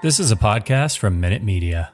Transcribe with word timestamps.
This 0.00 0.20
is 0.20 0.30
a 0.30 0.36
podcast 0.36 0.98
from 0.98 1.18
Minute 1.18 1.42
Media. 1.42 1.92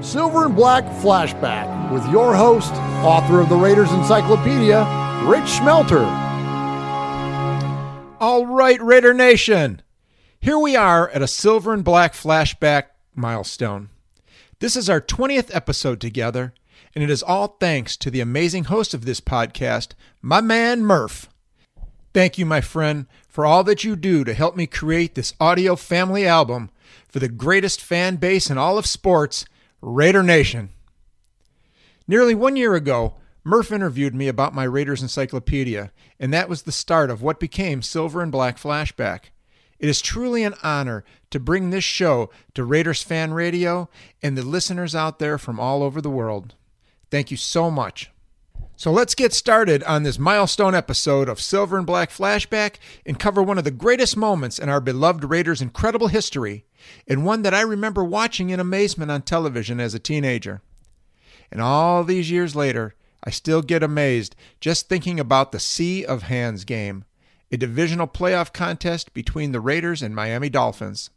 Silver 0.00 0.46
and 0.46 0.56
Black 0.56 0.82
Flashback 1.00 1.92
with 1.92 2.04
your 2.10 2.34
host, 2.34 2.72
author 3.04 3.40
of 3.40 3.48
the 3.48 3.54
Raiders 3.54 3.92
Encyclopedia, 3.92 4.80
Rich 5.22 5.44
Shmelter. 5.44 6.04
All 8.18 8.44
right, 8.46 8.82
Raider 8.82 9.14
Nation. 9.14 9.82
Here 10.40 10.58
we 10.58 10.74
are 10.74 11.08
at 11.10 11.22
a 11.22 11.28
Silver 11.28 11.72
and 11.72 11.84
Black 11.84 12.12
Flashback 12.12 12.86
milestone. 13.14 13.88
This 14.58 14.74
is 14.74 14.90
our 14.90 15.00
20th 15.00 15.54
episode 15.54 16.00
together, 16.00 16.54
and 16.92 17.04
it 17.04 17.10
is 17.10 17.22
all 17.22 17.56
thanks 17.60 17.96
to 17.98 18.10
the 18.10 18.20
amazing 18.20 18.64
host 18.64 18.94
of 18.94 19.04
this 19.04 19.20
podcast, 19.20 19.92
my 20.20 20.40
man 20.40 20.82
Murph. 20.82 21.28
Thank 22.12 22.36
you, 22.36 22.46
my 22.46 22.60
friend, 22.60 23.06
for 23.34 23.44
all 23.44 23.64
that 23.64 23.82
you 23.82 23.96
do 23.96 24.22
to 24.22 24.32
help 24.32 24.54
me 24.54 24.64
create 24.64 25.16
this 25.16 25.34
audio 25.40 25.74
family 25.74 26.24
album 26.24 26.70
for 27.08 27.18
the 27.18 27.28
greatest 27.28 27.80
fan 27.80 28.14
base 28.14 28.48
in 28.48 28.56
all 28.56 28.78
of 28.78 28.86
sports, 28.86 29.44
Raider 29.80 30.22
Nation. 30.22 30.68
Nearly 32.06 32.36
one 32.36 32.54
year 32.54 32.76
ago, 32.76 33.14
Murph 33.42 33.72
interviewed 33.72 34.14
me 34.14 34.28
about 34.28 34.54
my 34.54 34.62
Raiders 34.62 35.02
Encyclopedia, 35.02 35.90
and 36.20 36.32
that 36.32 36.48
was 36.48 36.62
the 36.62 36.70
start 36.70 37.10
of 37.10 37.22
what 37.22 37.40
became 37.40 37.82
Silver 37.82 38.22
and 38.22 38.30
Black 38.30 38.56
Flashback. 38.56 39.30
It 39.80 39.88
is 39.88 40.00
truly 40.00 40.44
an 40.44 40.54
honor 40.62 41.04
to 41.30 41.40
bring 41.40 41.70
this 41.70 41.82
show 41.82 42.30
to 42.54 42.62
Raiders 42.62 43.02
Fan 43.02 43.34
Radio 43.34 43.88
and 44.22 44.38
the 44.38 44.46
listeners 44.46 44.94
out 44.94 45.18
there 45.18 45.38
from 45.38 45.58
all 45.58 45.82
over 45.82 46.00
the 46.00 46.08
world. 46.08 46.54
Thank 47.10 47.32
you 47.32 47.36
so 47.36 47.68
much. 47.68 48.12
So 48.76 48.90
let's 48.90 49.14
get 49.14 49.32
started 49.32 49.84
on 49.84 50.02
this 50.02 50.18
milestone 50.18 50.74
episode 50.74 51.28
of 51.28 51.40
Silver 51.40 51.78
and 51.78 51.86
Black 51.86 52.10
Flashback 52.10 52.76
and 53.06 53.18
cover 53.18 53.40
one 53.40 53.56
of 53.56 53.62
the 53.62 53.70
greatest 53.70 54.16
moments 54.16 54.58
in 54.58 54.68
our 54.68 54.80
beloved 54.80 55.22
Raiders' 55.22 55.62
incredible 55.62 56.08
history, 56.08 56.64
and 57.06 57.24
one 57.24 57.42
that 57.42 57.54
I 57.54 57.60
remember 57.60 58.02
watching 58.02 58.50
in 58.50 58.58
amazement 58.58 59.12
on 59.12 59.22
television 59.22 59.78
as 59.78 59.94
a 59.94 60.00
teenager. 60.00 60.60
And 61.52 61.60
all 61.60 62.02
these 62.02 62.32
years 62.32 62.56
later, 62.56 62.96
I 63.22 63.30
still 63.30 63.62
get 63.62 63.84
amazed 63.84 64.34
just 64.60 64.88
thinking 64.88 65.20
about 65.20 65.52
the 65.52 65.60
Sea 65.60 66.04
of 66.04 66.24
Hands 66.24 66.62
game, 66.64 67.04
a 67.52 67.56
divisional 67.56 68.08
playoff 68.08 68.52
contest 68.52 69.14
between 69.14 69.52
the 69.52 69.60
Raiders 69.60 70.02
and 70.02 70.16
Miami 70.16 70.48
Dolphins. 70.48 71.10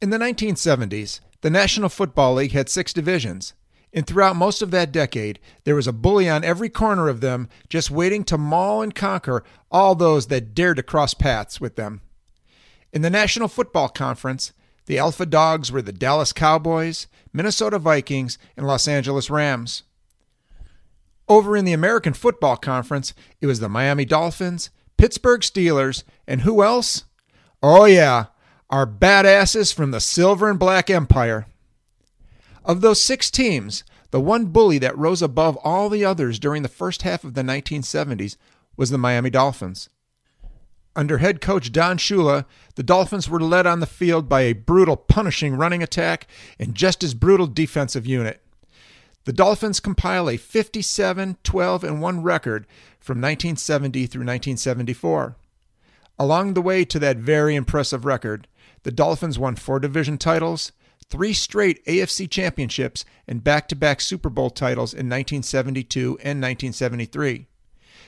In 0.00 0.10
the 0.10 0.18
1970s, 0.18 1.18
the 1.40 1.50
National 1.50 1.88
Football 1.88 2.34
League 2.34 2.52
had 2.52 2.68
six 2.68 2.92
divisions. 2.92 3.52
And 3.92 4.06
throughout 4.06 4.36
most 4.36 4.62
of 4.62 4.70
that 4.70 4.92
decade, 4.92 5.38
there 5.64 5.74
was 5.74 5.86
a 5.86 5.92
bully 5.92 6.28
on 6.28 6.44
every 6.44 6.70
corner 6.70 7.08
of 7.08 7.20
them 7.20 7.48
just 7.68 7.90
waiting 7.90 8.24
to 8.24 8.38
maul 8.38 8.80
and 8.80 8.94
conquer 8.94 9.44
all 9.70 9.94
those 9.94 10.28
that 10.28 10.54
dared 10.54 10.78
to 10.78 10.82
cross 10.82 11.12
paths 11.12 11.60
with 11.60 11.76
them. 11.76 12.00
In 12.92 13.02
the 13.02 13.10
National 13.10 13.48
Football 13.48 13.88
Conference, 13.88 14.52
the 14.86 14.98
Alpha 14.98 15.26
Dogs 15.26 15.70
were 15.70 15.82
the 15.82 15.92
Dallas 15.92 16.32
Cowboys, 16.32 17.06
Minnesota 17.32 17.78
Vikings, 17.78 18.38
and 18.56 18.66
Los 18.66 18.88
Angeles 18.88 19.30
Rams. 19.30 19.82
Over 21.28 21.56
in 21.56 21.64
the 21.64 21.72
American 21.72 22.12
Football 22.14 22.56
Conference, 22.56 23.14
it 23.40 23.46
was 23.46 23.60
the 23.60 23.68
Miami 23.68 24.04
Dolphins, 24.04 24.70
Pittsburgh 24.96 25.40
Steelers, 25.40 26.02
and 26.26 26.42
who 26.42 26.62
else? 26.62 27.04
Oh, 27.62 27.84
yeah, 27.84 28.26
our 28.70 28.86
badasses 28.86 29.72
from 29.72 29.92
the 29.92 30.00
Silver 30.00 30.50
and 30.50 30.58
Black 30.58 30.90
Empire. 30.90 31.46
Of 32.64 32.80
those 32.80 33.02
six 33.02 33.30
teams, 33.30 33.82
the 34.12 34.20
one 34.20 34.46
bully 34.46 34.78
that 34.78 34.96
rose 34.96 35.22
above 35.22 35.56
all 35.64 35.88
the 35.88 36.04
others 36.04 36.38
during 36.38 36.62
the 36.62 36.68
first 36.68 37.02
half 37.02 37.24
of 37.24 37.34
the 37.34 37.42
1970s 37.42 38.36
was 38.76 38.90
the 38.90 38.98
Miami 38.98 39.30
Dolphins. 39.30 39.88
Under 40.94 41.18
head 41.18 41.40
coach 41.40 41.72
Don 41.72 41.96
Shula, 41.96 42.44
the 42.74 42.82
Dolphins 42.82 43.28
were 43.28 43.40
led 43.40 43.66
on 43.66 43.80
the 43.80 43.86
field 43.86 44.28
by 44.28 44.42
a 44.42 44.52
brutal, 44.52 44.96
punishing 44.96 45.56
running 45.56 45.82
attack 45.82 46.26
and 46.58 46.74
just 46.74 47.02
as 47.02 47.14
brutal 47.14 47.46
defensive 47.46 48.06
unit. 48.06 48.42
The 49.24 49.32
Dolphins 49.32 49.80
compile 49.80 50.28
a 50.28 50.36
57 50.36 51.38
12 51.42 51.84
and 51.84 52.02
1 52.02 52.22
record 52.22 52.66
from 53.00 53.18
1970 53.18 54.06
through 54.06 54.20
1974. 54.20 55.36
Along 56.18 56.54
the 56.54 56.62
way 56.62 56.84
to 56.84 56.98
that 56.98 57.16
very 57.16 57.54
impressive 57.54 58.04
record, 58.04 58.46
the 58.82 58.92
Dolphins 58.92 59.38
won 59.38 59.56
four 59.56 59.80
division 59.80 60.18
titles, 60.18 60.72
three 61.12 61.34
straight 61.34 61.84
AFC 61.84 62.28
championships, 62.28 63.04
and 63.28 63.44
back 63.44 63.68
to 63.68 63.76
back 63.76 64.00
Super 64.00 64.30
Bowl 64.30 64.48
titles 64.48 64.94
in 64.94 65.10
1972 65.10 66.00
and 66.22 66.40
1973. 66.40 67.46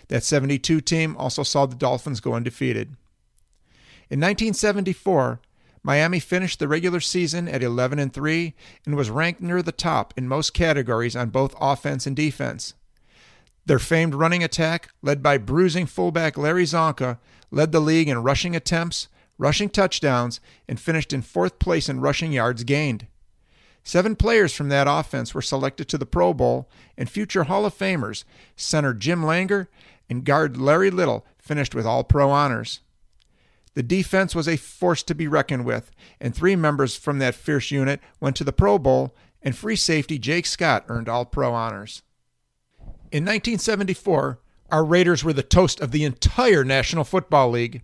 That 0.09 0.25
72 0.25 0.81
team 0.81 1.15
also 1.19 1.42
saw 1.42 1.66
the 1.66 1.76
Dolphins 1.76 2.20
go 2.20 2.32
undefeated. 2.32 2.97
In 4.09 4.20
1974, 4.20 5.41
Miami 5.82 6.19
finished 6.19 6.59
the 6.59 6.66
regular 6.66 7.00
season 7.00 7.47
at 7.47 7.62
11 7.62 7.98
and 7.98 8.10
3 8.10 8.54
and 8.87 8.97
was 8.97 9.10
ranked 9.10 9.42
near 9.42 9.60
the 9.60 9.71
top 9.71 10.15
in 10.16 10.26
most 10.26 10.54
categories 10.54 11.15
on 11.15 11.28
both 11.28 11.54
offense 11.60 12.06
and 12.06 12.16
defense. 12.16 12.72
Their 13.66 13.78
famed 13.78 14.15
running 14.15 14.42
attack, 14.42 14.88
led 15.03 15.22
by 15.22 15.36
bruising 15.36 15.84
fullback 15.84 16.38
Larry 16.38 16.65
Csonka, 16.65 17.19
led 17.50 17.72
the 17.72 17.81
league 17.81 18.09
in 18.09 18.22
rushing 18.22 18.56
attempts, 18.56 19.09
rushing 19.39 19.69
touchdowns, 19.69 20.41
and 20.69 20.78
finished 20.81 21.12
in 21.12 21.22
fourth 21.22 21.59
place 21.59 21.89
in 21.89 22.00
rushing 22.00 22.33
yards 22.33 22.65
gained. 22.65 23.06
Seven 23.83 24.17
players 24.17 24.55
from 24.55 24.71
that 24.71 24.87
offense 24.89 25.34
were 25.34 25.43
selected 25.43 25.89
to 25.89 25.99
the 25.99 26.06
Pro 26.06 26.33
Bowl, 26.33 26.69
and 26.97 27.11
future 27.11 27.45
Hall 27.45 27.67
of 27.67 27.77
Famers, 27.77 28.25
center 28.56 28.95
Jim 28.95 29.22
Langer 29.22 29.67
and 30.09 30.25
guard 30.25 30.56
Larry 30.56 30.91
Little, 30.91 31.27
finished 31.39 31.75
with 31.75 31.87
All 31.87 32.05
Pro 32.05 32.31
honors. 32.31 32.81
The 33.75 33.83
defense 33.83 34.34
was 34.34 34.49
a 34.49 34.56
force 34.56 35.03
to 35.03 35.15
be 35.15 35.27
reckoned 35.27 35.65
with, 35.65 35.91
and 36.21 36.34
three 36.34 36.56
members 36.56 36.97
from 36.97 37.19
that 37.19 37.34
fierce 37.34 37.71
unit 37.71 38.01
went 38.21 38.37
to 38.37 38.45
the 38.45 38.53
Pro 38.53 38.78
Bowl, 38.78 39.15
and 39.43 39.55
free 39.55 39.77
safety 39.77 40.19
Jake 40.19 40.47
Scott 40.47 40.84
earned 40.89 41.09
All 41.09 41.25
Pro 41.25 41.53
honors. 41.53 42.03
In 43.11 43.25
1974, 43.25 44.41
our 44.71 44.84
Raiders 44.84 45.22
were 45.22 45.33
the 45.33 45.43
toast 45.43 45.81
of 45.81 45.91
the 45.91 46.05
entire 46.05 46.65
National 46.65 47.05
Football 47.05 47.51
League. 47.51 47.83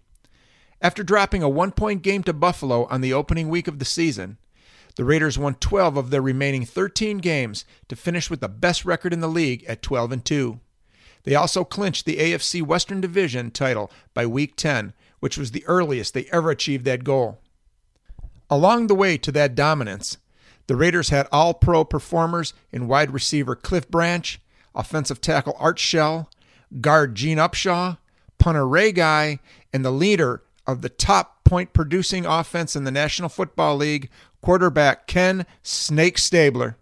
After 0.82 1.02
dropping 1.02 1.42
a 1.42 1.48
one 1.48 1.72
point 1.72 2.02
game 2.02 2.22
to 2.24 2.32
Buffalo 2.32 2.86
on 2.86 3.00
the 3.00 3.12
opening 3.12 3.48
week 3.48 3.68
of 3.68 3.78
the 3.78 3.84
season, 3.84 4.38
the 4.96 5.04
Raiders 5.04 5.38
won 5.38 5.54
12 5.54 5.96
of 5.96 6.10
their 6.10 6.22
remaining 6.22 6.64
13 6.64 7.18
games 7.18 7.64
to 7.88 7.96
finish 7.96 8.30
with 8.30 8.40
the 8.40 8.48
best 8.48 8.84
record 8.84 9.12
in 9.12 9.20
the 9.20 9.28
league 9.28 9.64
at 9.64 9.82
12 9.82 10.12
and 10.12 10.24
2. 10.24 10.58
They 11.24 11.34
also 11.34 11.64
clinched 11.64 12.06
the 12.06 12.16
AFC 12.16 12.62
Western 12.62 13.00
Division 13.00 13.50
title 13.50 13.90
by 14.14 14.24
week 14.24 14.56
10, 14.56 14.94
which 15.20 15.36
was 15.36 15.50
the 15.50 15.66
earliest 15.66 16.14
they 16.14 16.24
ever 16.32 16.50
achieved 16.50 16.84
that 16.86 17.04
goal. 17.04 17.38
Along 18.48 18.86
the 18.86 18.94
way 18.94 19.18
to 19.18 19.30
that 19.32 19.54
dominance, 19.54 20.16
the 20.66 20.76
Raiders 20.76 21.10
had 21.10 21.28
all 21.30 21.52
pro 21.52 21.84
performers 21.84 22.54
in 22.72 22.88
wide 22.88 23.10
receiver 23.10 23.54
Cliff 23.54 23.88
Branch, 23.88 24.40
offensive 24.74 25.20
tackle 25.20 25.56
Art 25.58 25.78
Shell, 25.78 26.30
guard 26.80 27.14
Gene 27.14 27.38
Upshaw, 27.38 27.98
punter 28.38 28.66
Ray 28.66 28.92
Guy, 28.92 29.40
and 29.72 29.84
the 29.84 29.90
leader 29.90 30.42
of 30.70 30.82
the 30.82 30.88
top 30.88 31.44
point 31.44 31.72
producing 31.72 32.26
offense 32.26 32.76
in 32.76 32.84
the 32.84 32.90
National 32.90 33.28
Football 33.28 33.76
League, 33.76 34.08
quarterback 34.40 35.06
Ken 35.06 35.46
Snake 35.62 36.18
Stabler. 36.18 36.76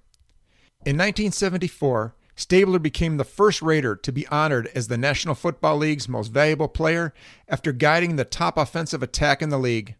In 0.84 0.96
1974, 0.96 2.14
Stabler 2.36 2.78
became 2.78 3.16
the 3.16 3.24
first 3.24 3.60
Raider 3.60 3.96
to 3.96 4.12
be 4.12 4.26
honored 4.28 4.68
as 4.74 4.86
the 4.86 4.96
National 4.96 5.34
Football 5.34 5.78
League's 5.78 6.08
most 6.08 6.28
valuable 6.28 6.68
player 6.68 7.12
after 7.48 7.72
guiding 7.72 8.14
the 8.14 8.24
top 8.24 8.56
offensive 8.56 9.02
attack 9.02 9.42
in 9.42 9.48
the 9.48 9.58
league. 9.58 9.96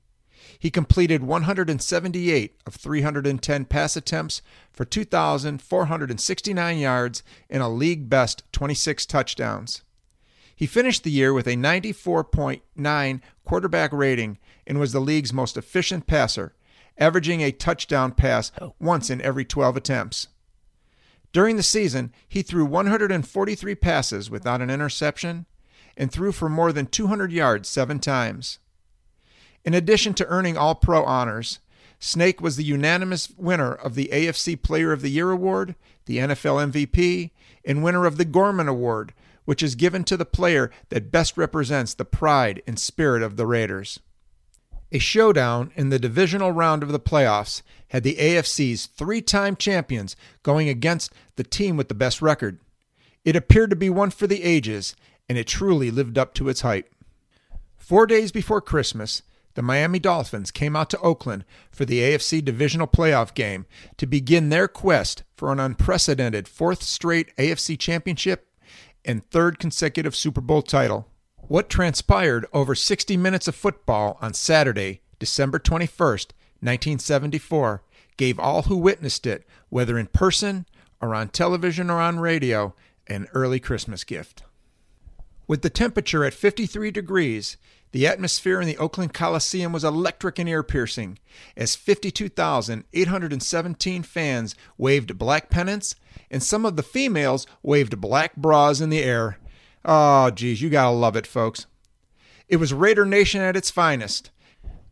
He 0.58 0.70
completed 0.70 1.24
178 1.24 2.56
of 2.66 2.74
310 2.74 3.64
pass 3.64 3.96
attempts 3.96 4.42
for 4.72 4.84
2,469 4.84 6.78
yards 6.78 7.22
and 7.50 7.62
a 7.62 7.68
league 7.68 8.08
best 8.08 8.44
26 8.52 9.06
touchdowns. 9.06 9.82
He 10.58 10.66
finished 10.66 11.04
the 11.04 11.12
year 11.12 11.32
with 11.32 11.46
a 11.46 11.54
94.9 11.54 13.20
quarterback 13.44 13.92
rating 13.92 14.38
and 14.66 14.80
was 14.80 14.90
the 14.90 14.98
league's 14.98 15.32
most 15.32 15.56
efficient 15.56 16.08
passer, 16.08 16.52
averaging 16.98 17.42
a 17.42 17.52
touchdown 17.52 18.10
pass 18.10 18.50
oh. 18.60 18.74
once 18.80 19.08
in 19.08 19.20
every 19.20 19.44
12 19.44 19.76
attempts. 19.76 20.26
During 21.32 21.54
the 21.54 21.62
season, 21.62 22.12
he 22.28 22.42
threw 22.42 22.64
143 22.64 23.76
passes 23.76 24.30
without 24.30 24.60
an 24.60 24.68
interception 24.68 25.46
and 25.96 26.10
threw 26.10 26.32
for 26.32 26.48
more 26.48 26.72
than 26.72 26.86
200 26.86 27.30
yards 27.30 27.68
seven 27.68 28.00
times. 28.00 28.58
In 29.64 29.74
addition 29.74 30.12
to 30.14 30.26
earning 30.26 30.56
All 30.56 30.74
Pro 30.74 31.04
honors, 31.04 31.60
Snake 32.00 32.40
was 32.40 32.56
the 32.56 32.64
unanimous 32.64 33.30
winner 33.36 33.72
of 33.72 33.94
the 33.94 34.10
AFC 34.12 34.60
Player 34.60 34.90
of 34.90 35.02
the 35.02 35.10
Year 35.10 35.30
award, 35.30 35.76
the 36.06 36.18
NFL 36.18 36.72
MVP, 36.72 37.30
and 37.64 37.84
winner 37.84 38.06
of 38.06 38.16
the 38.16 38.24
Gorman 38.24 38.66
Award, 38.66 39.14
which 39.48 39.62
is 39.62 39.76
given 39.76 40.04
to 40.04 40.14
the 40.14 40.26
player 40.26 40.70
that 40.90 41.10
best 41.10 41.38
represents 41.38 41.94
the 41.94 42.04
pride 42.04 42.60
and 42.66 42.78
spirit 42.78 43.22
of 43.22 43.38
the 43.38 43.46
Raiders. 43.46 43.98
A 44.92 44.98
showdown 44.98 45.72
in 45.74 45.88
the 45.88 45.98
divisional 45.98 46.52
round 46.52 46.82
of 46.82 46.92
the 46.92 47.00
playoffs 47.00 47.62
had 47.88 48.02
the 48.02 48.16
AFC's 48.16 48.84
three 48.84 49.22
time 49.22 49.56
champions 49.56 50.16
going 50.42 50.68
against 50.68 51.14
the 51.36 51.44
team 51.44 51.78
with 51.78 51.88
the 51.88 51.94
best 51.94 52.20
record. 52.20 52.60
It 53.24 53.36
appeared 53.36 53.70
to 53.70 53.76
be 53.76 53.88
one 53.88 54.10
for 54.10 54.26
the 54.26 54.42
ages, 54.42 54.94
and 55.30 55.38
it 55.38 55.46
truly 55.46 55.90
lived 55.90 56.18
up 56.18 56.34
to 56.34 56.50
its 56.50 56.60
hype. 56.60 56.94
Four 57.78 58.06
days 58.06 58.30
before 58.30 58.60
Christmas, 58.60 59.22
the 59.54 59.62
Miami 59.62 59.98
Dolphins 59.98 60.50
came 60.50 60.76
out 60.76 60.90
to 60.90 61.00
Oakland 61.00 61.46
for 61.70 61.86
the 61.86 62.00
AFC 62.00 62.44
Divisional 62.44 62.86
Playoff 62.86 63.32
game 63.32 63.64
to 63.96 64.04
begin 64.04 64.50
their 64.50 64.68
quest 64.68 65.22
for 65.34 65.50
an 65.52 65.58
unprecedented 65.58 66.46
fourth 66.46 66.82
straight 66.82 67.34
AFC 67.38 67.78
Championship 67.78 68.47
and 69.04 69.28
third 69.30 69.58
consecutive 69.58 70.14
Super 70.14 70.40
Bowl 70.40 70.62
title. 70.62 71.08
What 71.36 71.68
transpired 71.70 72.46
over 72.52 72.74
60 72.74 73.16
minutes 73.16 73.48
of 73.48 73.54
football 73.54 74.18
on 74.20 74.34
Saturday, 74.34 75.00
December 75.18 75.58
21st, 75.58 76.32
1974, 76.60 77.82
gave 78.16 78.38
all 78.38 78.62
who 78.62 78.76
witnessed 78.76 79.26
it, 79.26 79.46
whether 79.68 79.98
in 79.98 80.06
person 80.06 80.66
or 81.00 81.14
on 81.14 81.28
television 81.28 81.88
or 81.88 82.00
on 82.00 82.20
radio, 82.20 82.74
an 83.06 83.28
early 83.32 83.60
Christmas 83.60 84.04
gift. 84.04 84.42
With 85.46 85.62
the 85.62 85.70
temperature 85.70 86.24
at 86.24 86.34
53 86.34 86.90
degrees, 86.90 87.56
the 87.92 88.06
atmosphere 88.06 88.60
in 88.60 88.66
the 88.66 88.76
Oakland 88.78 89.14
Coliseum 89.14 89.72
was 89.72 89.84
electric 89.84 90.38
and 90.38 90.48
ear 90.48 90.62
piercing 90.62 91.18
as 91.56 91.76
52,817 91.76 94.02
fans 94.02 94.54
waved 94.76 95.18
black 95.18 95.50
pennants 95.50 95.94
and 96.30 96.42
some 96.42 96.66
of 96.66 96.76
the 96.76 96.82
females 96.82 97.46
waved 97.62 98.00
black 98.00 98.36
bras 98.36 98.80
in 98.80 98.90
the 98.90 99.02
air. 99.02 99.38
Oh, 99.84 100.30
geez, 100.30 100.60
you 100.60 100.70
gotta 100.70 100.90
love 100.90 101.14
it, 101.16 101.26
folks. 101.26 101.66
It 102.48 102.56
was 102.56 102.74
Raider 102.74 103.06
Nation 103.06 103.40
at 103.40 103.56
its 103.56 103.70
finest. 103.70 104.30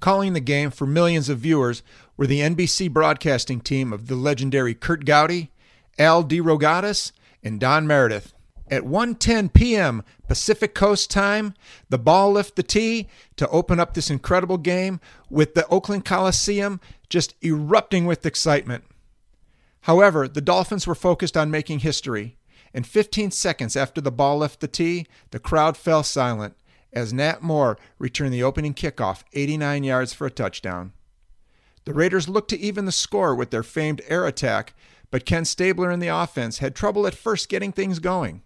Calling 0.01 0.35
the 0.35 0.41
game 0.41 0.71
for 0.71 0.87
millions 0.87 1.29
of 1.29 1.39
viewers 1.39 1.83
were 2.17 2.27
the 2.27 2.41
NBC 2.41 2.93
broadcasting 2.93 3.61
team 3.61 3.93
of 3.93 4.09
the 4.09 4.15
legendary 4.15 4.75
Curt 4.75 5.05
Gowdy, 5.05 5.51
Al 5.99 6.23
DeRogatis, 6.23 7.13
and 7.43 7.61
Don 7.61 7.87
Meredith. 7.87 8.33
At 8.69 8.83
1:10 8.83 9.53
p.m. 9.53 10.03
Pacific 10.27 10.75
Coast 10.75 11.11
time, 11.11 11.55
the 11.89 11.99
ball 11.99 12.33
left 12.33 12.57
the 12.57 12.65
tee 12.65 13.09
to 13.37 13.49
open 13.49 13.79
up 13.79 13.95
this 13.95 14.11
incredible 14.11 14.59
game 14.59 15.01
with 15.31 15.55
the 15.55 15.67
Oakland 15.69 16.05
Coliseum 16.05 16.81
just 17.09 17.35
erupting 17.45 18.07
with 18.07 18.27
excitement. 18.27 18.85
However, 19.83 20.27
the 20.27 20.41
Dolphins 20.41 20.85
were 20.85 20.97
focused 20.97 21.37
on 21.37 21.49
making 21.49 21.81
history, 21.81 22.37
and 22.75 22.85
15 22.85 23.31
seconds 23.31 23.77
after 23.77 24.01
the 24.01 24.11
ball 24.11 24.39
left 24.39 24.59
the 24.59 24.67
tee, 24.67 25.07
the 25.31 25.39
crowd 25.39 25.77
fell 25.77 26.03
silent 26.03 26.57
as 26.93 27.13
Nat 27.13 27.43
Moore 27.43 27.79
returned 27.99 28.33
the 28.33 28.43
opening 28.43 28.75
kickoff 28.75 29.23
89 29.33 29.85
yards 29.85 30.13
for 30.13 30.27
a 30.27 30.31
touchdown. 30.31 30.93
The 31.85 31.95
Raiders 31.95 32.29
looked 32.29 32.51
to 32.51 32.59
even 32.59 32.85
the 32.85 32.91
score 32.91 33.33
with 33.33 33.51
their 33.51 33.63
famed 33.63 34.03
air 34.09 34.27
attack, 34.27 34.75
but 35.13 35.25
Ken 35.25 35.45
Stabler 35.45 35.93
in 35.93 36.01
the 36.01 36.09
offense 36.09 36.59
had 36.59 36.75
trouble 36.75 37.07
at 37.07 37.15
first 37.15 37.49
getting 37.49 37.71
things 37.71 38.01
going. 38.01 38.43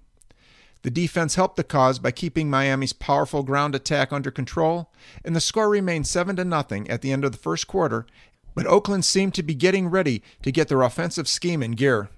The 0.82 0.90
defense 0.90 1.34
helped 1.34 1.56
the 1.56 1.64
cause 1.64 1.98
by 1.98 2.10
keeping 2.10 2.48
Miami's 2.48 2.94
powerful 2.94 3.42
ground 3.42 3.74
attack 3.74 4.12
under 4.12 4.30
control, 4.30 4.90
and 5.24 5.36
the 5.36 5.40
score 5.40 5.68
remained 5.68 6.06
7 6.06 6.36
to 6.36 6.44
nothing 6.44 6.88
at 6.88 7.02
the 7.02 7.12
end 7.12 7.24
of 7.24 7.32
the 7.32 7.38
first 7.38 7.66
quarter, 7.66 8.06
but 8.54 8.66
Oakland 8.66 9.04
seemed 9.04 9.34
to 9.34 9.42
be 9.42 9.54
getting 9.54 9.88
ready 9.88 10.22
to 10.42 10.50
get 10.50 10.68
their 10.68 10.82
offensive 10.82 11.28
scheme 11.28 11.62
in 11.62 11.72
gear. 11.72 12.08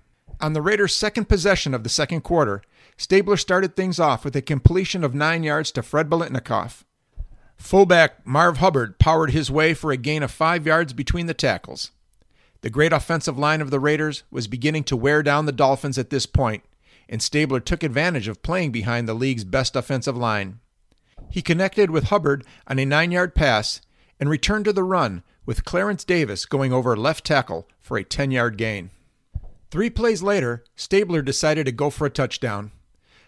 On 0.40 0.52
the 0.52 0.62
Raiders' 0.62 0.94
second 0.94 1.28
possession 1.28 1.74
of 1.74 1.82
the 1.82 1.88
second 1.88 2.22
quarter, 2.22 2.62
Stabler 2.96 3.36
started 3.36 3.74
things 3.74 3.98
off 3.98 4.24
with 4.24 4.36
a 4.36 4.42
completion 4.42 5.02
of 5.02 5.14
9 5.14 5.42
yards 5.42 5.72
to 5.72 5.82
Fred 5.82 6.08
Biletnikoff. 6.08 6.84
Fullback 7.56 8.26
Marv 8.26 8.58
Hubbard 8.58 8.98
powered 8.98 9.30
his 9.30 9.50
way 9.50 9.74
for 9.74 9.92
a 9.92 9.96
gain 9.96 10.22
of 10.22 10.30
5 10.30 10.66
yards 10.66 10.92
between 10.92 11.26
the 11.26 11.34
tackles. 11.34 11.90
The 12.60 12.70
great 12.70 12.92
offensive 12.92 13.38
line 13.38 13.60
of 13.60 13.70
the 13.70 13.80
Raiders 13.80 14.22
was 14.30 14.46
beginning 14.46 14.84
to 14.84 14.96
wear 14.96 15.22
down 15.22 15.46
the 15.46 15.52
Dolphins 15.52 15.98
at 15.98 16.10
this 16.10 16.26
point, 16.26 16.62
and 17.12 17.22
Stabler 17.22 17.60
took 17.60 17.82
advantage 17.82 18.26
of 18.26 18.42
playing 18.42 18.72
behind 18.72 19.06
the 19.06 19.12
league's 19.12 19.44
best 19.44 19.76
offensive 19.76 20.16
line. 20.16 20.60
He 21.28 21.42
connected 21.42 21.90
with 21.90 22.04
Hubbard 22.04 22.42
on 22.66 22.78
a 22.78 22.86
nine 22.86 23.12
yard 23.12 23.34
pass 23.34 23.82
and 24.18 24.30
returned 24.30 24.64
to 24.64 24.72
the 24.72 24.82
run, 24.82 25.22
with 25.44 25.66
Clarence 25.66 26.04
Davis 26.04 26.46
going 26.46 26.72
over 26.72 26.96
left 26.96 27.26
tackle 27.26 27.68
for 27.80 27.98
a 27.98 28.04
10 28.04 28.30
yard 28.30 28.56
gain. 28.56 28.90
Three 29.70 29.90
plays 29.90 30.22
later, 30.22 30.64
Stabler 30.74 31.20
decided 31.20 31.66
to 31.66 31.72
go 31.72 31.90
for 31.90 32.06
a 32.06 32.10
touchdown. 32.10 32.72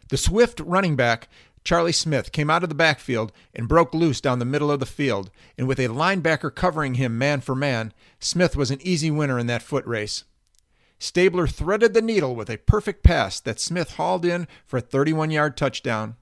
The 0.09 0.17
swift 0.17 0.61
running 0.61 0.97
back, 0.97 1.29
Charlie 1.63 1.93
Smith, 1.93 2.33
came 2.33 2.49
out 2.49 2.63
of 2.63 2.71
the 2.71 2.75
backfield 2.75 3.33
and 3.55 3.69
broke 3.69 3.93
loose 3.93 4.21
down 4.21 4.39
the 4.39 4.47
middle 4.47 4.71
of 4.71 4.81
the 4.81 4.87
field, 4.87 5.31
and 5.59 5.69
with 5.69 5.79
a 5.79 5.89
linebacker 5.89 6.55
covering 6.55 6.95
him 6.95 7.19
man 7.19 7.43
for 7.43 7.55
man, 7.55 7.93
Smith 8.19 8.57
was 8.57 8.71
an 8.71 8.81
easy 8.81 9.11
winner 9.11 9.39
in 9.39 9.47
that 9.49 9.63
foot 9.63 9.87
race. 9.87 10.25
Stabler 11.05 11.47
threaded 11.47 11.93
the 11.93 12.01
needle 12.01 12.35
with 12.35 12.49
a 12.49 12.57
perfect 12.57 13.03
pass 13.03 13.39
that 13.39 13.61
Smith 13.61 13.97
hauled 13.97 14.25
in 14.25 14.49
for 14.65 14.79
a 14.79 14.81
31 14.81 15.31
yard 15.31 15.55
touchdown. 15.55 16.17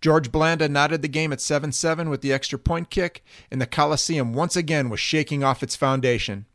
George 0.00 0.30
Blanda 0.30 0.68
knotted 0.68 1.02
the 1.02 1.08
game 1.08 1.32
at 1.32 1.40
7 1.40 1.72
7 1.72 2.08
with 2.08 2.20
the 2.20 2.32
extra 2.32 2.60
point 2.60 2.90
kick, 2.90 3.24
and 3.50 3.60
the 3.60 3.66
Coliseum 3.66 4.32
once 4.32 4.54
again 4.54 4.88
was 4.88 5.00
shaking 5.00 5.42
off 5.42 5.64
its 5.64 5.74
foundation. 5.74 6.46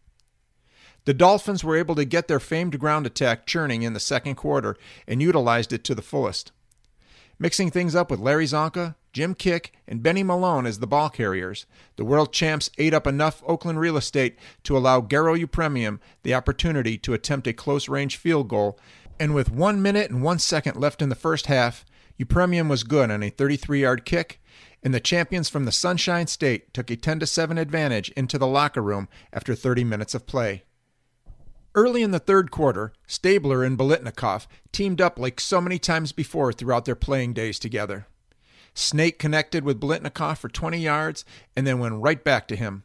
The 1.04 1.14
Dolphins 1.14 1.66
were 1.66 1.76
able 1.76 1.96
to 1.96 2.06
get 2.06 2.30
their 2.30 2.40
famed 2.40 2.80
ground 2.80 3.06
attack 3.06 3.46
churning 3.46 3.82
in 3.82 3.92
the 3.92 4.00
second 4.00 4.36
quarter 4.36 4.78
and 5.06 5.22
utilized 5.22 5.74
it 5.74 5.84
to 5.84 5.94
the 5.96 6.02
fullest. 6.02 6.54
Mixing 7.44 7.72
things 7.72 7.94
up 7.94 8.10
with 8.10 8.22
Larry 8.22 8.46
Csonka, 8.46 8.96
Jim 9.12 9.36
Kiick, 9.36 9.72
and 9.86 10.02
Benny 10.02 10.24
Malone 10.24 10.66
as 10.66 10.80
the 10.80 10.88
ball 10.88 11.10
carriers, 11.10 11.66
the 11.98 12.06
world 12.06 12.32
champs 12.32 12.70
ate 12.78 12.94
up 12.94 13.06
enough 13.06 13.44
Oakland 13.46 13.82
real 13.82 13.98
estate 13.98 14.40
to 14.64 14.78
allow 14.78 15.02
Garo 15.02 15.38
Yepremian 15.38 16.00
the 16.22 16.34
opportunity 16.34 16.98
to 17.00 17.14
attempt 17.14 17.46
a 17.46 17.52
close 17.52 17.90
range 17.90 18.16
field 18.16 18.48
goal, 18.48 18.80
and 19.20 19.36
with 19.36 19.52
one 19.52 19.82
minute 19.82 20.10
and 20.10 20.24
one 20.24 20.40
second 20.40 20.78
left 20.78 21.02
in 21.02 21.10
the 21.10 21.16
first 21.16 21.48
half, 21.48 21.84
Yepremian 22.18 22.70
was 22.70 22.86
good 22.86 23.12
on 23.12 23.22
a 23.22 23.30
33 23.30 23.82
yard 23.82 24.06
kick, 24.06 24.42
and 24.82 24.94
the 24.94 25.02
champions 25.02 25.50
from 25.50 25.66
the 25.66 25.74
Sunshine 25.74 26.28
State 26.28 26.74
took 26.74 26.90
a 26.90 26.96
10 26.96 27.26
7 27.26 27.58
advantage 27.58 28.08
into 28.12 28.38
the 28.38 28.48
locker 28.48 28.82
room 28.82 29.10
after 29.34 29.54
30 29.54 29.84
minutes 29.84 30.16
of 30.16 30.26
play. 30.26 30.64
Early 31.76 32.04
in 32.04 32.12
the 32.12 32.20
third 32.20 32.52
quarter, 32.52 32.94
Stabler 33.08 33.64
and 33.64 33.78
Biletnikoff 33.78 34.46
teamed 34.72 35.02
up 35.02 35.18
like 35.18 35.40
so 35.40 35.60
many 35.60 35.80
times 35.80 36.12
before 36.12 36.54
throughout 36.54 36.86
their 36.86 36.96
playing 36.96 37.34
days 37.34 37.58
together. 37.58 38.06
Snake 38.76 39.18
connected 39.18 39.64
with 39.64 39.80
Biletnikoff 39.80 40.38
for 40.38 40.50
20 40.50 40.78
yards 40.78 41.26
and 41.56 41.66
then 41.66 41.80
went 41.80 41.96
right 41.96 42.24
back 42.24 42.48
to 42.48 42.56
him. 42.56 42.84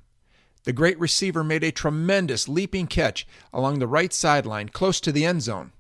The 0.64 0.72
great 0.72 0.98
receiver 0.98 1.44
made 1.44 1.64
a 1.64 1.70
tremendous 1.70 2.48
leaping 2.48 2.86
catch 2.86 3.26
along 3.52 3.78
the 3.78 3.86
right 3.86 4.12
sideline 4.12 4.70
close 4.70 5.00
to 5.00 5.12
the 5.12 5.24
end 5.24 5.42
zone. 5.42 5.72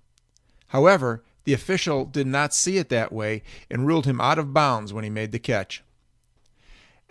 However, 0.68 1.24
the 1.44 1.54
official 1.54 2.04
did 2.04 2.26
not 2.26 2.52
see 2.52 2.76
it 2.76 2.90
that 2.90 3.12
way 3.12 3.42
and 3.70 3.86
ruled 3.86 4.04
him 4.04 4.20
out 4.20 4.38
of 4.38 4.52
bounds 4.52 4.92
when 4.92 5.04
he 5.04 5.10
made 5.10 5.32
the 5.32 5.38
catch. 5.38 5.82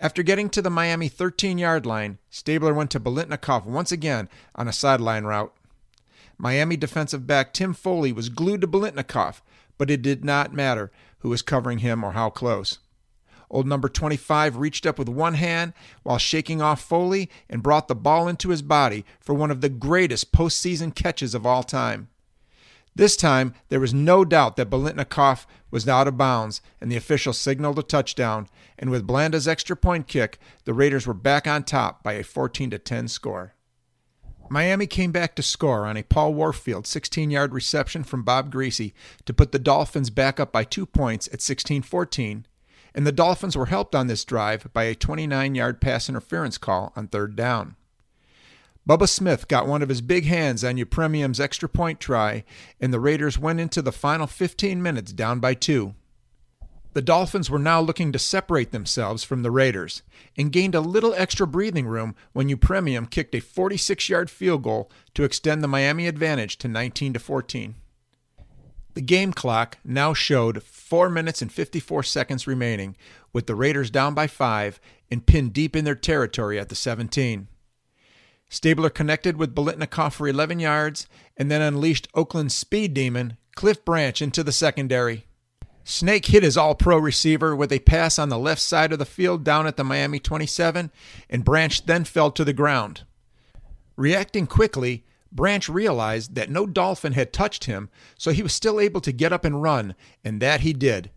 After 0.00 0.22
getting 0.22 0.48
to 0.50 0.62
the 0.62 0.70
Miami 0.70 1.08
13 1.08 1.58
yard 1.58 1.84
line, 1.84 2.18
Stabler 2.30 2.72
went 2.72 2.92
to 2.92 3.00
Biletnikoff 3.00 3.64
once 3.64 3.90
again 3.90 4.28
on 4.54 4.68
a 4.68 4.72
sideline 4.72 5.24
route. 5.24 5.52
Miami 6.38 6.76
defensive 6.76 7.26
back 7.26 7.52
Tim 7.52 7.74
Foley 7.74 8.12
was 8.12 8.28
glued 8.28 8.60
to 8.60 8.68
Biletnikoff, 8.68 9.40
but 9.76 9.90
it 9.90 10.02
did 10.02 10.24
not 10.24 10.54
matter 10.54 10.90
who 11.18 11.28
was 11.28 11.42
covering 11.42 11.78
him 11.78 12.04
or 12.04 12.12
how 12.12 12.30
close. 12.30 12.78
Old 13.50 13.66
number 13.66 13.88
25 13.88 14.56
reached 14.56 14.86
up 14.86 14.98
with 14.98 15.08
one 15.08 15.34
hand 15.34 15.72
while 16.02 16.18
shaking 16.18 16.60
off 16.62 16.80
Foley 16.80 17.30
and 17.48 17.62
brought 17.62 17.88
the 17.88 17.94
ball 17.94 18.28
into 18.28 18.50
his 18.50 18.62
body 18.62 19.04
for 19.20 19.34
one 19.34 19.50
of 19.50 19.62
the 19.62 19.68
greatest 19.68 20.32
postseason 20.32 20.94
catches 20.94 21.34
of 21.34 21.46
all 21.46 21.62
time. 21.62 22.08
This 22.94 23.16
time, 23.16 23.54
there 23.68 23.80
was 23.80 23.94
no 23.94 24.24
doubt 24.24 24.56
that 24.56 24.70
Biletnikoff 24.70 25.46
was 25.70 25.88
out 25.88 26.08
of 26.08 26.16
bounds, 26.16 26.60
and 26.80 26.90
the 26.90 26.96
official 26.96 27.32
signaled 27.32 27.78
a 27.78 27.82
touchdown. 27.82 28.48
And 28.76 28.90
with 28.90 29.06
Blanda's 29.06 29.46
extra 29.46 29.76
point 29.76 30.08
kick, 30.08 30.38
the 30.64 30.74
Raiders 30.74 31.06
were 31.06 31.14
back 31.14 31.46
on 31.46 31.62
top 31.62 32.02
by 32.02 32.14
a 32.14 32.24
14 32.24 32.70
10 32.70 33.08
score. 33.08 33.54
Miami 34.50 34.86
came 34.86 35.12
back 35.12 35.34
to 35.34 35.42
score 35.42 35.86
on 35.86 35.96
a 35.96 36.02
Paul 36.02 36.34
Warfield 36.34 36.86
16 36.86 37.30
yard 37.30 37.52
reception 37.52 38.04
from 38.04 38.22
Bob 38.22 38.52
Griese 38.52 38.92
to 39.24 39.34
put 39.34 39.52
the 39.52 39.58
Dolphins 39.58 40.10
back 40.10 40.40
up 40.40 40.52
by 40.52 40.64
two 40.64 40.86
points 40.86 41.28
at 41.32 41.42
16 41.42 41.82
14, 41.82 42.46
and 42.94 43.06
the 43.06 43.12
Dolphins 43.12 43.56
were 43.56 43.66
helped 43.66 43.94
on 43.94 44.06
this 44.06 44.24
drive 44.24 44.72
by 44.72 44.84
a 44.84 44.94
29 44.94 45.54
yard 45.54 45.80
pass 45.80 46.08
interference 46.08 46.58
call 46.58 46.92
on 46.96 47.08
third 47.08 47.36
down. 47.36 47.76
Bubba 48.88 49.06
Smith 49.06 49.48
got 49.48 49.66
one 49.66 49.82
of 49.82 49.90
his 49.90 50.00
big 50.00 50.24
hands 50.24 50.64
on 50.64 50.76
Yepremian's 50.76 51.38
extra 51.38 51.68
point 51.68 52.00
try, 52.00 52.42
and 52.80 52.92
the 52.92 53.00
Raiders 53.00 53.38
went 53.38 53.60
into 53.60 53.82
the 53.82 53.92
final 53.92 54.26
15 54.26 54.82
minutes 54.82 55.12
down 55.12 55.40
by 55.40 55.52
two. 55.52 55.94
The 56.94 57.02
Dolphins 57.02 57.50
were 57.50 57.58
now 57.58 57.80
looking 57.80 58.12
to 58.12 58.18
separate 58.18 58.72
themselves 58.72 59.22
from 59.22 59.42
the 59.42 59.50
Raiders 59.50 60.02
and 60.36 60.50
gained 60.50 60.74
a 60.74 60.80
little 60.80 61.14
extra 61.14 61.46
breathing 61.46 61.86
room 61.86 62.16
when 62.32 62.48
Yepremian 62.48 63.10
kicked 63.10 63.34
a 63.34 63.40
46-yard 63.40 64.30
field 64.30 64.62
goal 64.62 64.90
to 65.14 65.22
extend 65.22 65.62
the 65.62 65.68
Miami 65.68 66.06
advantage 66.06 66.56
to 66.58 66.68
19 66.68 67.12
to 67.12 67.18
14. 67.18 67.74
The 68.94 69.02
game 69.02 69.32
clock 69.32 69.78
now 69.84 70.12
showed 70.12 70.62
4 70.62 71.08
minutes 71.08 71.40
and 71.40 71.52
54 71.52 72.02
seconds 72.02 72.48
remaining 72.48 72.96
with 73.32 73.46
the 73.46 73.54
Raiders 73.54 73.90
down 73.90 74.14
by 74.14 74.26
5 74.26 74.80
and 75.10 75.24
pinned 75.24 75.52
deep 75.52 75.76
in 75.76 75.84
their 75.84 75.94
territory 75.94 76.58
at 76.58 76.68
the 76.68 76.74
17. 76.74 77.46
Stabler 78.48 78.90
connected 78.90 79.36
with 79.36 79.54
Biletnikoff 79.54 80.14
for 80.14 80.26
11 80.26 80.58
yards 80.58 81.06
and 81.36 81.48
then 81.48 81.62
unleashed 81.62 82.08
Oakland's 82.14 82.56
speed 82.56 82.92
demon, 82.92 83.36
Cliff 83.54 83.84
Branch, 83.84 84.20
into 84.20 84.42
the 84.42 84.50
secondary. 84.50 85.26
Snake 85.90 86.26
hit 86.26 86.42
his 86.42 86.58
all 86.58 86.74
pro 86.74 86.98
receiver 86.98 87.56
with 87.56 87.72
a 87.72 87.78
pass 87.78 88.18
on 88.18 88.28
the 88.28 88.38
left 88.38 88.60
side 88.60 88.92
of 88.92 88.98
the 88.98 89.06
field 89.06 89.42
down 89.42 89.66
at 89.66 89.78
the 89.78 89.82
Miami 89.82 90.18
27, 90.18 90.90
and 91.30 91.44
Branch 91.46 91.86
then 91.86 92.04
fell 92.04 92.30
to 92.30 92.44
the 92.44 92.52
ground. 92.52 93.04
Reacting 93.96 94.46
quickly, 94.46 95.06
Branch 95.32 95.66
realized 95.66 96.34
that 96.34 96.50
no 96.50 96.66
dolphin 96.66 97.14
had 97.14 97.32
touched 97.32 97.64
him, 97.64 97.88
so 98.18 98.32
he 98.32 98.42
was 98.42 98.52
still 98.52 98.78
able 98.78 99.00
to 99.00 99.12
get 99.12 99.32
up 99.32 99.46
and 99.46 99.62
run, 99.62 99.94
and 100.22 100.42
that 100.42 100.60
he 100.60 100.74
did. 100.74 101.10